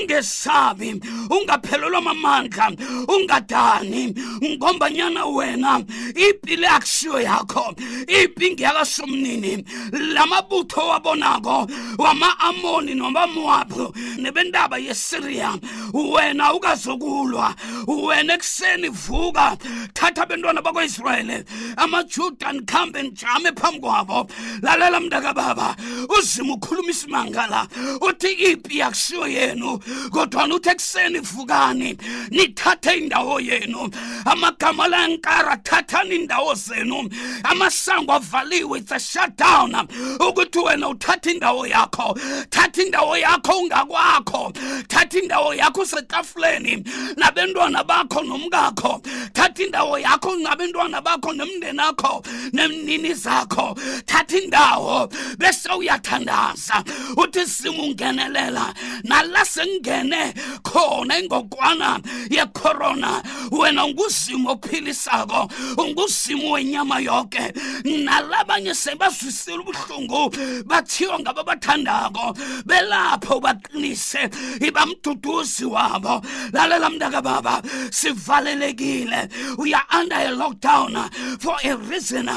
ungesabi 0.00 0.90
ungaphelelwa 1.36 2.00
mamandla 2.06 2.66
ungadani 3.14 4.14
ngombanyana 4.56 5.24
wena 5.26 5.84
ipi 6.30 6.56
le 6.56 6.68
akusiyo 6.68 7.20
yakho 7.20 7.74
ipi 8.22 8.46
ngeyakasomnini 8.52 9.64
lamabutho 9.92 10.80
wabonako 10.88 11.66
wama-amoni 11.98 12.94
nobamowabu 12.94 13.94
nebendaba 14.18 14.78
yesiriya 14.78 15.56
wena 15.94 16.54
ukazokulwa 16.54 17.54
wena 17.88 18.34
ekuseni 18.34 18.88
vuka 18.88 19.56
thatha 19.94 20.22
abentwana 20.22 20.62
bakwaisrayeli 20.62 21.44
amajuda 21.76 22.52
nikhambe 22.52 23.02
ujame 23.20 23.52
phambi 23.52 23.80
kwabo 23.80 24.28
lalela 24.62 25.00
mntakababa 25.00 25.76
uzima 26.18 26.54
ukhuluma 26.54 26.90
isimangala 26.90 27.66
uthi 28.00 28.32
ipi 28.32 28.78
yakushiwo 28.78 29.28
yenu 29.28 29.78
kodwana 30.10 30.54
uthi 30.54 30.68
ekuseni 30.70 31.18
vukani 31.18 31.98
nithathe 32.30 32.98
indawo 32.98 33.40
yenu 33.40 33.90
amagama 34.24 34.88
lankara 34.88 35.56
thathani 35.56 36.14
indawo 36.14 36.54
zenu 36.54 37.10
amasango 37.44 38.12
avaliwe 38.12 38.78
it's 38.78 38.92
a 38.92 38.98
shutdown 39.00 39.72
ukuthi 40.28 40.58
wena 40.58 40.88
uthathe 40.88 41.32
indawo 41.32 41.66
yakho 41.66 42.18
thatha 42.50 42.82
indawo 42.82 43.16
yakho 43.16 43.52
ungakwakho 43.58 44.52
thatha 44.88 45.18
indawo 45.18 45.54
yakho 45.54 45.80
usetafuleni 45.80 46.84
nabentwana 47.16 47.84
bakho 47.84 48.22
nomkakho 48.22 49.02
thatha 49.32 49.62
indawo 49.64 49.98
yakho 49.98 50.36
nabentwana 50.36 51.00
bakho 51.00 51.32
nemndeni 51.32 51.80
akho 51.80 52.24
ezintweni 53.04 53.14
zakho 53.14 53.74
thatha 54.06 54.38
indawo 54.38 55.08
bese 55.38 55.68
uyathandaza 55.72 56.84
uthi 57.16 57.46
simungenelela 57.46 58.74
nala 59.04 59.44
sengene 59.44 60.34
khona 60.62 61.18
ingokwana 61.18 62.00
yecorona 62.30 63.22
wena 63.50 63.84
unguzimo 63.84 64.50
ophilisako 64.52 65.50
unguzimo 65.76 66.50
wenyama 66.52 66.98
yonke 67.00 67.52
nalabanye 67.84 68.74
sebazwisile 68.74 69.56
ubuhlungu 69.58 70.36
bathiwa 70.64 71.20
ngabo 71.20 71.40
abathandako 71.40 72.36
belapho 72.66 73.36
ubaqinise 73.36 74.30
ibamduduzi 74.60 75.64
wabo 75.64 76.22
lalela 76.52 76.90
mntaka 76.90 77.22
baba 77.22 77.62
sivalelekile 77.90 79.28
we 79.58 79.74
are 79.74 79.86
under 80.00 80.16
a 80.16 80.30
lockdown 80.30 80.94
for 81.40 81.54
a 81.64 81.76
reason 81.76 82.28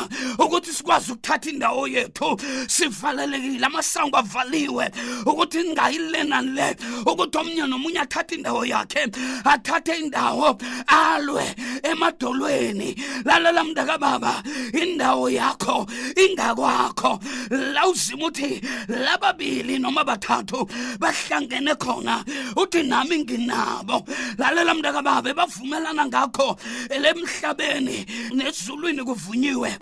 ukuthi 0.53 0.73
sikwazi 0.73 1.11
ukuthatha 1.11 1.49
indawo 1.49 1.87
yethu 1.87 2.39
sivalelekile 2.67 3.65
amasango 3.65 4.17
avaliwe 4.17 4.89
ukuthi 5.25 5.59
ningayilenani 5.63 6.49
le 6.55 6.67
ukuthi 7.05 7.37
omunye 7.37 7.65
nomunye 7.67 7.99
athathe 8.05 8.35
indawo 8.35 8.61
yakhe 8.65 9.03
athathe 9.45 9.93
indawo 9.99 10.57
alwe 10.87 11.43
emadolweni 11.83 12.95
lalela 13.25 13.63
mntakababa 13.63 14.43
indawo 14.81 15.29
yakho 15.29 15.87
ingakwakho 16.23 17.19
la 17.49 17.87
uzima 17.87 18.25
uthi 18.25 18.61
lababili 18.87 19.79
noma 19.79 20.03
bathathu 20.03 20.69
bahlangene 20.99 21.75
khona 21.75 22.23
uthi 22.55 22.83
nami 22.83 23.17
nginabo 23.19 24.05
lalela 24.37 24.73
mntakababa 24.73 25.33
bavumelana 25.33 26.05
ngakho 26.05 26.57
lemhlabeni 27.01 28.05
nezulwini 28.33 29.03
kuvunyiwe 29.03 29.77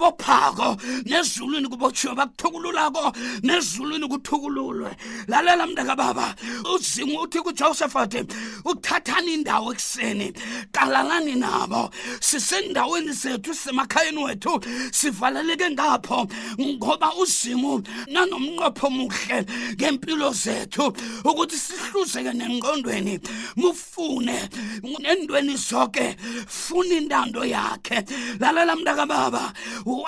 bakubophako 0.00 0.76
nezulwini 1.04 1.68
kubotshiwe 1.68 2.14
bakuthukululako 2.14 3.12
nezulwini 3.42 4.08
kuthukululwe 4.08 4.90
lalela 5.28 5.66
mntaka 5.66 5.96
baba 5.96 6.34
uzimu 6.74 7.20
uthi 7.20 7.38
kujosephat 7.40 8.14
uthathani 8.64 9.34
indawo 9.34 9.72
ekuseni 9.72 10.32
qalalani 10.72 11.34
nabo 11.36 11.90
sisendaweni 12.20 13.12
zethu 13.12 13.54
sisemakhayeni 13.54 14.24
wethu 14.24 14.60
sivaleleke 14.92 15.70
ngapho 15.70 16.28
ngoba 16.60 17.14
uzimu 17.20 17.82
nanomnqopho 18.06 18.90
muhle 18.90 19.46
ngempilo 19.74 20.32
zethu 20.32 20.92
ukuthi 21.24 21.56
sihluzeke 21.56 22.32
nengqondweni 22.32 23.20
mufune 23.56 24.48
endweni 25.04 25.56
zonke 25.56 26.16
funa 26.48 26.94
intando 26.96 27.44
yakhe 27.44 28.04
lalela 28.40 28.76
mntakababa 28.76 29.52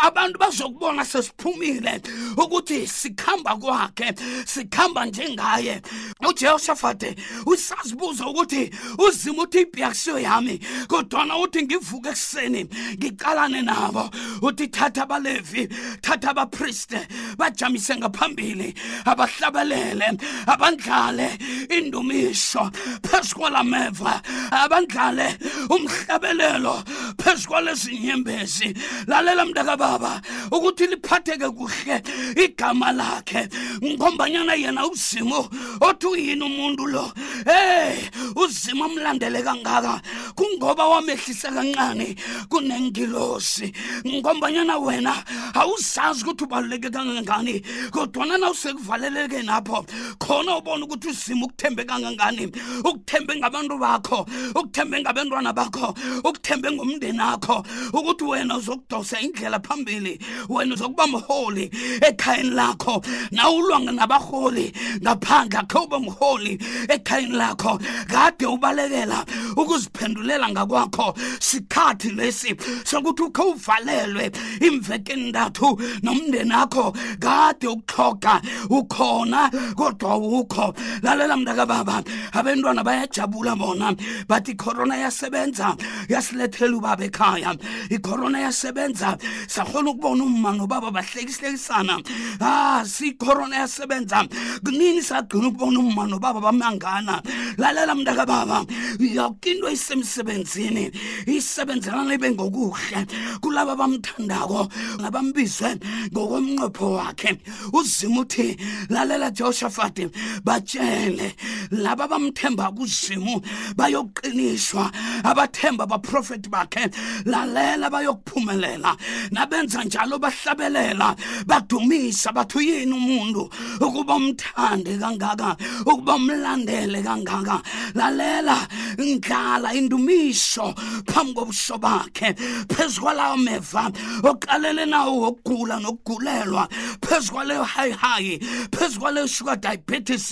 abantu 0.02 0.38
bazokubona 0.40 1.04
sesiphumile 1.04 2.00
ukuthi 2.36 2.86
sikhamba 2.86 3.56
kwakhe 3.56 4.12
sikhamba 4.46 5.04
njengaye 5.06 5.82
uJehoshafath 6.28 7.06
usazibuza 7.46 8.26
ukuthi 8.26 8.70
uzima 8.98 9.42
uthi 9.42 9.60
ibhiyakusiyo 9.60 10.18
yami 10.18 10.58
kodwana 10.88 11.38
uthi 11.38 11.62
ngivuke 11.62 12.08
ekuseni 12.08 12.66
ngicalane 12.98 13.62
nabo 13.62 14.10
uthi 14.42 14.66
thatha 14.66 15.02
abalevi 15.02 15.68
thatha 16.02 16.30
abapriste 16.30 16.98
bajamise 17.38 17.96
ngaphambili 17.96 18.74
abahlabelele 19.04 20.18
abandlale 20.46 21.38
indumiso 21.70 22.70
phezu 23.06 23.34
kwalameva 23.38 24.22
abandlale 24.50 25.38
umhlabelelo 25.70 26.82
phezu 27.22 27.48
kwalezinyembezi 27.48 28.74
lalela 29.06 29.44
mnta 29.46 29.67
kangaka 29.68 29.76
baba 29.76 30.20
ukuthi 30.50 30.86
liphatheke 30.90 31.48
kuhle 31.52 32.02
igama 32.42 32.92
lakhe 32.92 33.48
ngombanyana 33.84 34.54
yena 34.54 34.86
uzimo 34.88 35.44
othi 35.80 36.06
uyini 36.06 36.44
umuntu 36.44 36.86
lo 36.86 37.12
hey 37.46 37.92
uzimo 38.36 38.84
amlandele 38.88 39.42
kangaka 39.44 40.00
kungoba 40.34 40.88
wamehlisa 40.88 41.50
kancane 41.52 42.16
kunengilosi 42.48 43.72
ngombanyana 44.08 44.78
wena 44.78 45.12
awusazi 45.54 46.22
ukuthi 46.24 46.44
ubaluleke 46.44 46.90
kangangani 46.90 47.60
kodwana 47.92 48.38
na 48.38 48.50
usekuvaleleke 48.50 49.42
napho 49.42 49.84
khona 50.18 50.56
ubona 50.56 50.84
ukuthi 50.84 51.08
uzima 51.08 51.46
ukuthembe 51.46 51.84
kangangani 51.84 52.46
ukuthembe 52.84 53.36
ngabantu 53.36 53.74
bakho 53.78 54.18
ukuthembe 54.56 54.96
ngabantwana 55.02 55.52
bakho 55.52 55.88
ukuthembe 56.24 56.70
ngomndeni 56.72 57.18
akho 57.20 57.56
ukuthi 57.92 58.24
wena 58.24 58.56
uzokudosa 58.56 59.20
indlela 59.20 59.57
uzohambela 59.58 59.58
phambili 59.58 60.18
wena 60.48 60.74
uzokuba 60.74 61.06
mholi 61.06 61.70
ekhayeni 62.02 62.50
lakho 62.54 63.02
nawulwanga 63.32 63.92
nabaholi 63.92 64.72
ngaphandle 65.02 65.58
akhe 65.58 65.78
ube 65.78 65.98
mholi 65.98 66.58
ekhayeni 66.88 67.36
lakho 67.36 67.78
kade 68.06 68.46
ubalekela 68.46 69.24
ukuziphendulela 69.56 70.50
ngakwakho 70.50 71.14
sikhathi 71.40 72.10
lesi 72.10 72.54
sokuthi 72.84 73.22
ukhe 73.22 73.42
uvalelwe 73.42 74.30
imvekeni 74.66 75.32
ntathu 75.32 75.78
nomndeni 76.02 76.52
akho 76.54 76.92
kade 77.20 77.66
ukuxhoga 77.66 78.40
ukhona 78.70 79.50
kodwa 79.76 80.16
ukho 80.18 80.74
lalela 81.02 81.36
mntakababa 81.36 82.02
abantwana 82.32 82.84
bayajabula 82.84 83.56
bona 83.56 83.92
but 84.28 84.48
ikhorona 84.48 84.96
yasebenza 84.96 85.76
yasilethela 86.08 86.76
ubaba 86.76 87.04
ekhaya 87.04 87.56
ikhorona 87.90 88.40
yasebenza 88.40 89.18
sakhona 89.48 89.90
ukubona 89.90 90.24
umma 90.24 90.52
nobaba 90.52 90.90
bahlekihlekisana 90.94 91.96
ah 92.40 92.82
sikhorona 92.84 93.64
yasebenza 93.64 94.20
kunini 94.64 95.02
sagcina 95.02 95.48
ukubona 95.48 95.78
umma 95.80 96.04
nobaba 96.06 96.40
bamangana 96.40 97.22
lalela 97.56 97.94
mntaka 97.94 98.24
baba 98.28 98.58
yakinto 99.00 99.66
isemsebenzini 99.72 100.92
isebenzelana 101.26 102.14
ibe 102.14 102.30
ngokuhle 102.30 103.00
kulaba 103.40 103.72
bamthandako 103.76 104.68
nabambizwe 105.00 105.70
ngokomnqopho 106.12 106.86
wakhe 106.98 107.30
uzima 107.72 108.20
uthi 108.20 108.56
lalela 108.92 109.30
joshafati 109.30 110.04
batshele 110.44 111.32
laba 111.70 112.04
bamthemba 112.06 112.68
kuzimu 112.76 113.40
bayoqiniswa 113.78 114.84
abathemba 115.24 115.84
abaprofeti 115.88 116.48
bakhe 116.52 116.84
lalela 117.24 117.88
bayokuphumelela 117.88 118.92
nabenza 119.38 119.80
njalo 119.88 120.16
bahlabelela 120.24 121.08
badumisa 121.48 122.28
bathu 122.36 122.58
yini 122.68 122.92
umuntu 123.00 123.42
ukuba 123.86 124.14
umthande 124.20 124.92
kangaka 125.02 125.50
ukuba 125.88 126.12
umlandele 126.20 126.98
kangaka 127.06 127.56
lalela 127.98 128.56
ngidlala 129.00 129.68
indumiso 129.78 130.66
phambi 131.10 131.32
kobuso 131.38 131.76
bakhe 131.84 132.28
phezu 132.72 132.98
kwalawo 133.04 133.36
meva 133.46 133.84
oqalele 134.28 134.84
nawo 134.92 135.12
wokugula 135.22 135.76
nokugulelwa 135.84 136.62
phezu 137.06 137.28
kwaleyo 137.34 137.62
hayihayi 137.72 138.32
phezu 138.74 138.96
kwaleyo 139.00 139.26
sugar 139.36 139.56
diabetes 139.62 140.24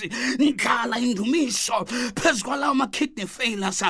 ngidlala 0.43 0.97
indumiso 1.07 1.77
phezu 2.19 2.41
kwalawo 2.47 2.75
ma-kidney 2.81 3.27
failures 3.35 3.81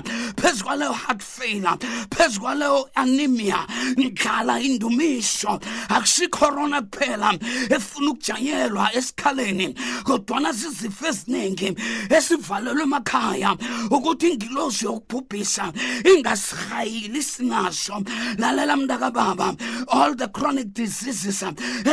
phezu 0.40 0.60
kwaleyo 0.66 0.92
heart 1.02 1.22
failure 1.34 1.78
phezu 2.16 2.36
kwaleyo 2.42 2.76
anemia 3.02 3.58
ngidlala 3.98 4.54
indumiso 4.68 5.04
iqiniso 5.06 5.60
akusikhorona 5.88 6.80
kuphela 6.90 7.30
efuna 7.76 8.10
ukujanyelwa 8.10 8.86
esikhaleni 8.98 9.68
kodwana 10.06 10.50
zizifo 10.58 11.04
eziningi 11.10 11.68
esivalelwe 12.16 12.82
emakhaya 12.88 13.50
ukuthi 13.94 14.26
ingilosi 14.34 14.84
yokubhubhisa 14.86 15.64
ingasihayili 16.12 17.22
sinaso 17.22 18.02
lalela 18.38 18.76
mntakababa 18.76 19.54
all 19.96 20.14
the 20.20 20.28
chronic 20.36 20.66
diseases 20.74 21.42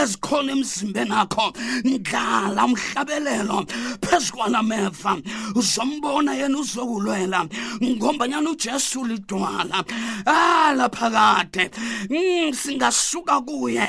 ezikhona 0.02 0.52
emzimbeni 0.56 1.13
akho 1.21 1.54
ndlala 1.86 2.65
umhlabelelo 2.65 3.65
phezu 4.06 4.32
kwalameva 4.34 5.17
uzombona 5.56 6.34
yena 6.34 6.58
uzokulwela 6.60 7.45
ngombanyana 7.84 8.49
ujesu 8.49 9.06
lidwala 9.06 9.84
alaphakade 10.26 11.63
ah, 11.65 12.08
mm, 12.10 12.54
singa 12.54 12.91
sasuka 12.93 13.36
kuye 13.47 13.86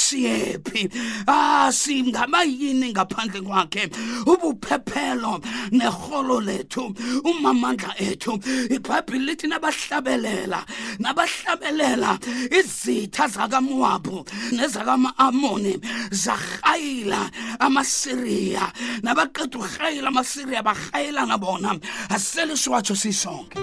siyephi 0.00 0.82
ah 1.28 1.68
singaba 1.80 2.40
yini 2.44 2.88
ngaphandle 2.94 3.40
kwakhe 3.46 3.84
ubuphephelo 4.32 5.32
neholo 5.78 6.36
lethu 6.48 6.84
umamandla 7.30 7.92
ethu 8.08 8.32
ibhayibhile 8.76 9.22
lithi 9.26 9.46
nabahlabelela 9.52 10.60
nabahlabelela 11.04 12.10
izitha 12.58 13.24
zakamowabu 13.34 14.16
nezakama-amoni 14.56 15.74
zahayila 16.22 17.20
amasiriya 17.66 18.64
nabaqeda 19.04 19.56
uhayila 19.62 20.08
amasiriya 20.12 20.60
bahayila 20.68 21.22
nabona 21.30 21.70
asele 22.16 22.54
siwatsho 22.62 22.94
sisonke 23.02 23.60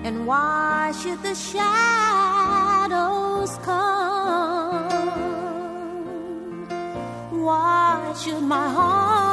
And 0.06 0.26
why 0.26 0.94
should 1.02 1.22
the 1.22 1.36
shadows 1.36 3.58
come? 3.58 5.04
Why 7.44 8.14
should 8.24 8.42
my 8.42 8.70
heart? 8.74 9.33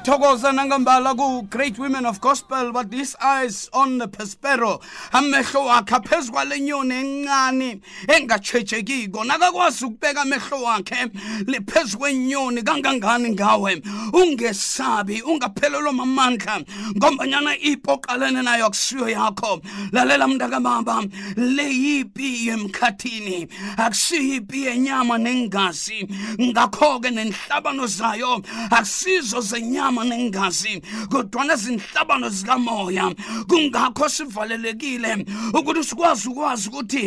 ngiyathokoza 0.00 0.50
nangambala 0.54 1.14
ku-great 1.16 1.78
women 1.78 2.06
of 2.06 2.20
gospel 2.20 2.72
but 2.72 2.90
this 2.90 3.14
eyes 3.20 3.68
on 3.74 3.98
the 3.98 4.08
prospero 4.08 4.80
amehlo 5.12 5.66
wakhe 5.68 5.94
aphezu 5.98 6.32
kwale 6.32 6.58
nyoni 6.58 6.94
encane 6.96 7.80
engatshejekiko 8.08 9.24
nakakwazi 9.24 9.84
ukubeka 9.84 10.22
amehlo 10.22 10.62
wakhe 10.62 11.10
phezu 11.66 11.98
kwenyoni 11.98 12.62
kangangani 12.62 13.30
ngawe 13.34 13.82
ungesabi 14.12 15.22
ungaphelelwa 15.22 15.92
mamandla 15.92 16.60
ngombanyana 16.96 17.58
ipo 17.58 17.92
oqalene 17.92 18.42
nayo 18.42 18.66
akusiyo 18.66 19.08
yakho 19.08 19.60
lalela 19.92 20.28
mntakababa 20.28 21.04
le 21.36 21.72
yipi 21.72 22.46
yemkhathini 22.46 23.48
akusiyo 23.76 24.34
ipi 24.36 24.62
yenyama 24.64 25.18
nengazi 25.18 26.08
ngakho-ke 26.40 27.10
nenhlabano 27.10 27.86
zayo 27.86 28.42
akusizo 28.70 29.40
zenyama 29.40 29.99
ngenyama 30.00 30.32
nengazi 30.32 30.82
kodwana 31.08 31.54
izinhlabano 31.54 32.28
zikamoya 32.28 33.14
kungakho 33.48 34.08
sivalelekile 34.08 35.26
ukuthi 35.54 35.84
sikwazi 35.84 36.28
ukwazi 36.28 36.68
ukuthi 36.68 37.04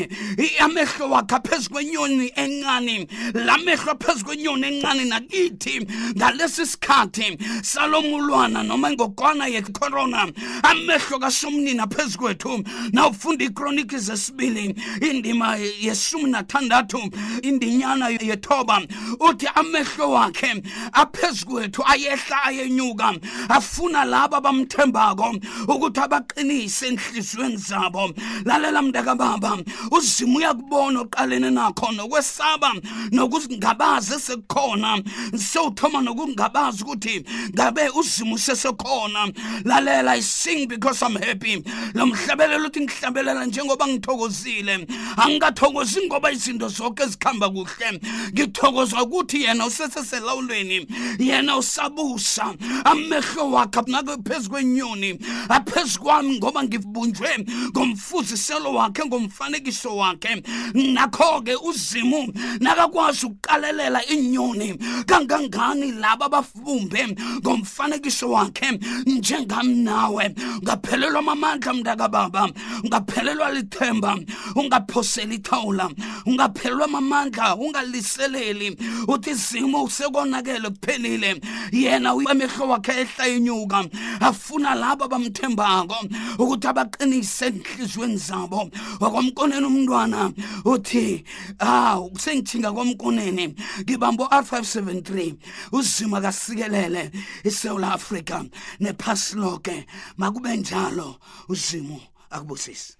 amehlo 0.59 1.09
wakhe 1.09 1.39
phezu 1.47 1.69
kwenyoni 1.69 2.31
encane 2.35 3.07
la 3.33 3.57
mehlo 3.57 3.93
phezu 3.99 4.25
kwenyoni 4.25 4.67
encane 4.77 5.05
nakithi 5.05 5.87
ngalesi 6.17 6.65
sikhathi 6.65 7.37
salomulwana 7.61 8.63
noma 8.63 8.91
ingogwana 8.91 9.47
yecorona 9.47 10.31
amehlo 10.63 11.19
kasomnina 11.19 11.87
phezu 11.87 12.17
kwethu 12.17 12.63
nawufunda 12.93 13.45
ikroniki 13.45 13.97
zesibili 13.97 14.75
indima 15.11 15.55
yeshumi 15.57 16.29
nathandathu 16.31 16.99
indinyana 17.43 18.09
yethoba 18.09 18.81
uthi 19.19 19.47
amehlo 19.55 20.11
wakhe 20.11 20.63
aphezu 20.93 21.45
kwethu 21.45 21.83
ayehla 21.85 22.43
aye 22.43 22.67
ngenyuka 22.73 23.13
afuna 23.49 24.05
laba 24.05 24.41
bamthembako 24.41 25.35
ukuthi 25.69 25.99
abaqinise 26.01 26.87
enhlizweni 26.89 27.57
zabo 27.57 28.09
lalela 28.45 28.81
mntaka 28.81 29.15
baba 29.15 29.57
uzima 29.91 30.35
uyakubona 30.37 31.01
oqalene 31.05 31.49
nakho 31.53 31.91
nokwesaba 31.93 32.69
nokungabazi 33.13 34.17
sekukhona 34.19 35.03
sewuthoma 35.37 36.01
nokungabazi 36.01 36.83
ukuthi 36.83 37.15
ngabe 37.53 37.83
uzima 37.93 38.35
usesekhona 38.35 39.31
lalela 39.65 40.11
i 40.17 40.21
sing 40.21 40.67
because 40.67 41.01
i'm 41.01 41.15
happy 41.15 41.61
lo 41.93 42.05
mhlabelela 42.05 42.67
uthi 42.67 42.81
ngihlabelela 42.87 43.45
njengoba 43.45 43.87
ngithokozile 43.87 44.87
angikathokozi 45.17 46.05
ngoba 46.09 46.31
izinto 46.31 46.67
zonke 46.67 47.05
zikhamba 47.05 47.49
kuhle 47.49 47.99
ngithokozwa 48.33 49.03
ukuthi 49.03 49.43
yena 49.45 49.65
useseselawulweni 49.65 50.87
yena 51.19 51.57
usabusa 51.57 52.55
amehlo 52.85 53.49
wakhe 53.51 53.79
abungake 53.79 54.23
phezu 54.29 54.49
kwenyoni 54.49 55.19
aphezu 55.49 55.99
kwami 55.99 56.37
ngoba 56.37 56.63
ngibunjwe 56.63 57.31
ngomfuziselo 57.73 58.73
wakhe 58.73 59.05
ngomfanekiso 59.05 59.95
wakhe 59.97 60.43
nakho-ke 60.73 61.55
uzimu 61.55 62.33
nakakwazi 62.59 63.25
ukuqalelela 63.25 64.05
inyoni 64.05 64.75
kangangani 65.05 65.91
laba 65.91 66.25
abafumbe 66.25 67.15
ngomfanekiso 67.41 68.29
wakhe 68.31 68.79
njengam 69.05 69.67
nawe 69.83 70.35
ngaphelelwa 70.63 71.21
mamandla 71.21 71.73
mntakababa 71.73 72.49
ungaphelelwa 72.83 73.51
lithemba 73.51 74.17
ungaphoseli 74.55 75.35
ithawula 75.35 75.89
ungaphelelwa 76.25 76.87
mamandla 76.87 77.55
ungaliseleli 77.55 78.77
uthi 79.07 79.33
zimu 79.33 79.83
usekonakele 79.83 80.69
kuphelile 80.69 81.41
yena 81.71 82.13
amehlo 82.53 82.67
wakhe 82.67 82.91
ehla 82.91 83.27
inyuka 83.27 83.85
afuna 84.21 84.75
laba 84.75 85.07
bamthembako 85.07 85.95
ukuthi 86.39 86.67
abaqinise 86.67 87.45
enhlizweni 87.47 88.17
zabo 88.17 88.69
wakwamkoneni 88.99 89.65
umntwana 89.65 90.31
uthi 90.65 91.23
ah 91.59 91.99
sengithinga 92.19 92.71
kwamkoneni 92.71 93.55
ngibambo 93.81 94.25
R573 94.25 95.33
uzima 95.71 96.21
kasikelele 96.21 97.11
iSouth 97.43 97.83
Africa 97.83 98.43
nephasi 98.79 99.35
lonke 99.35 99.85
makube 100.17 100.57
njalo 100.57 101.15
uzimo 101.49 101.99
akubusisi 102.29 102.97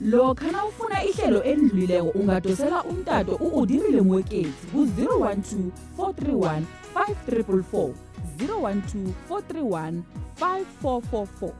lokha 0.00 0.50
na 0.50 0.64
ufuna 0.64 1.04
ihlelo 1.04 1.42
elidlulileko 1.42 2.08
ungadosela 2.18 2.84
umtato 2.84 3.32
u-udirile 3.34 4.00
mweketsi 4.00 4.52
ku-012 4.72 5.70
431 5.98 6.62
5344 6.94 8.09
012 8.48 9.12
431 9.28 10.02
5444. 10.36 11.52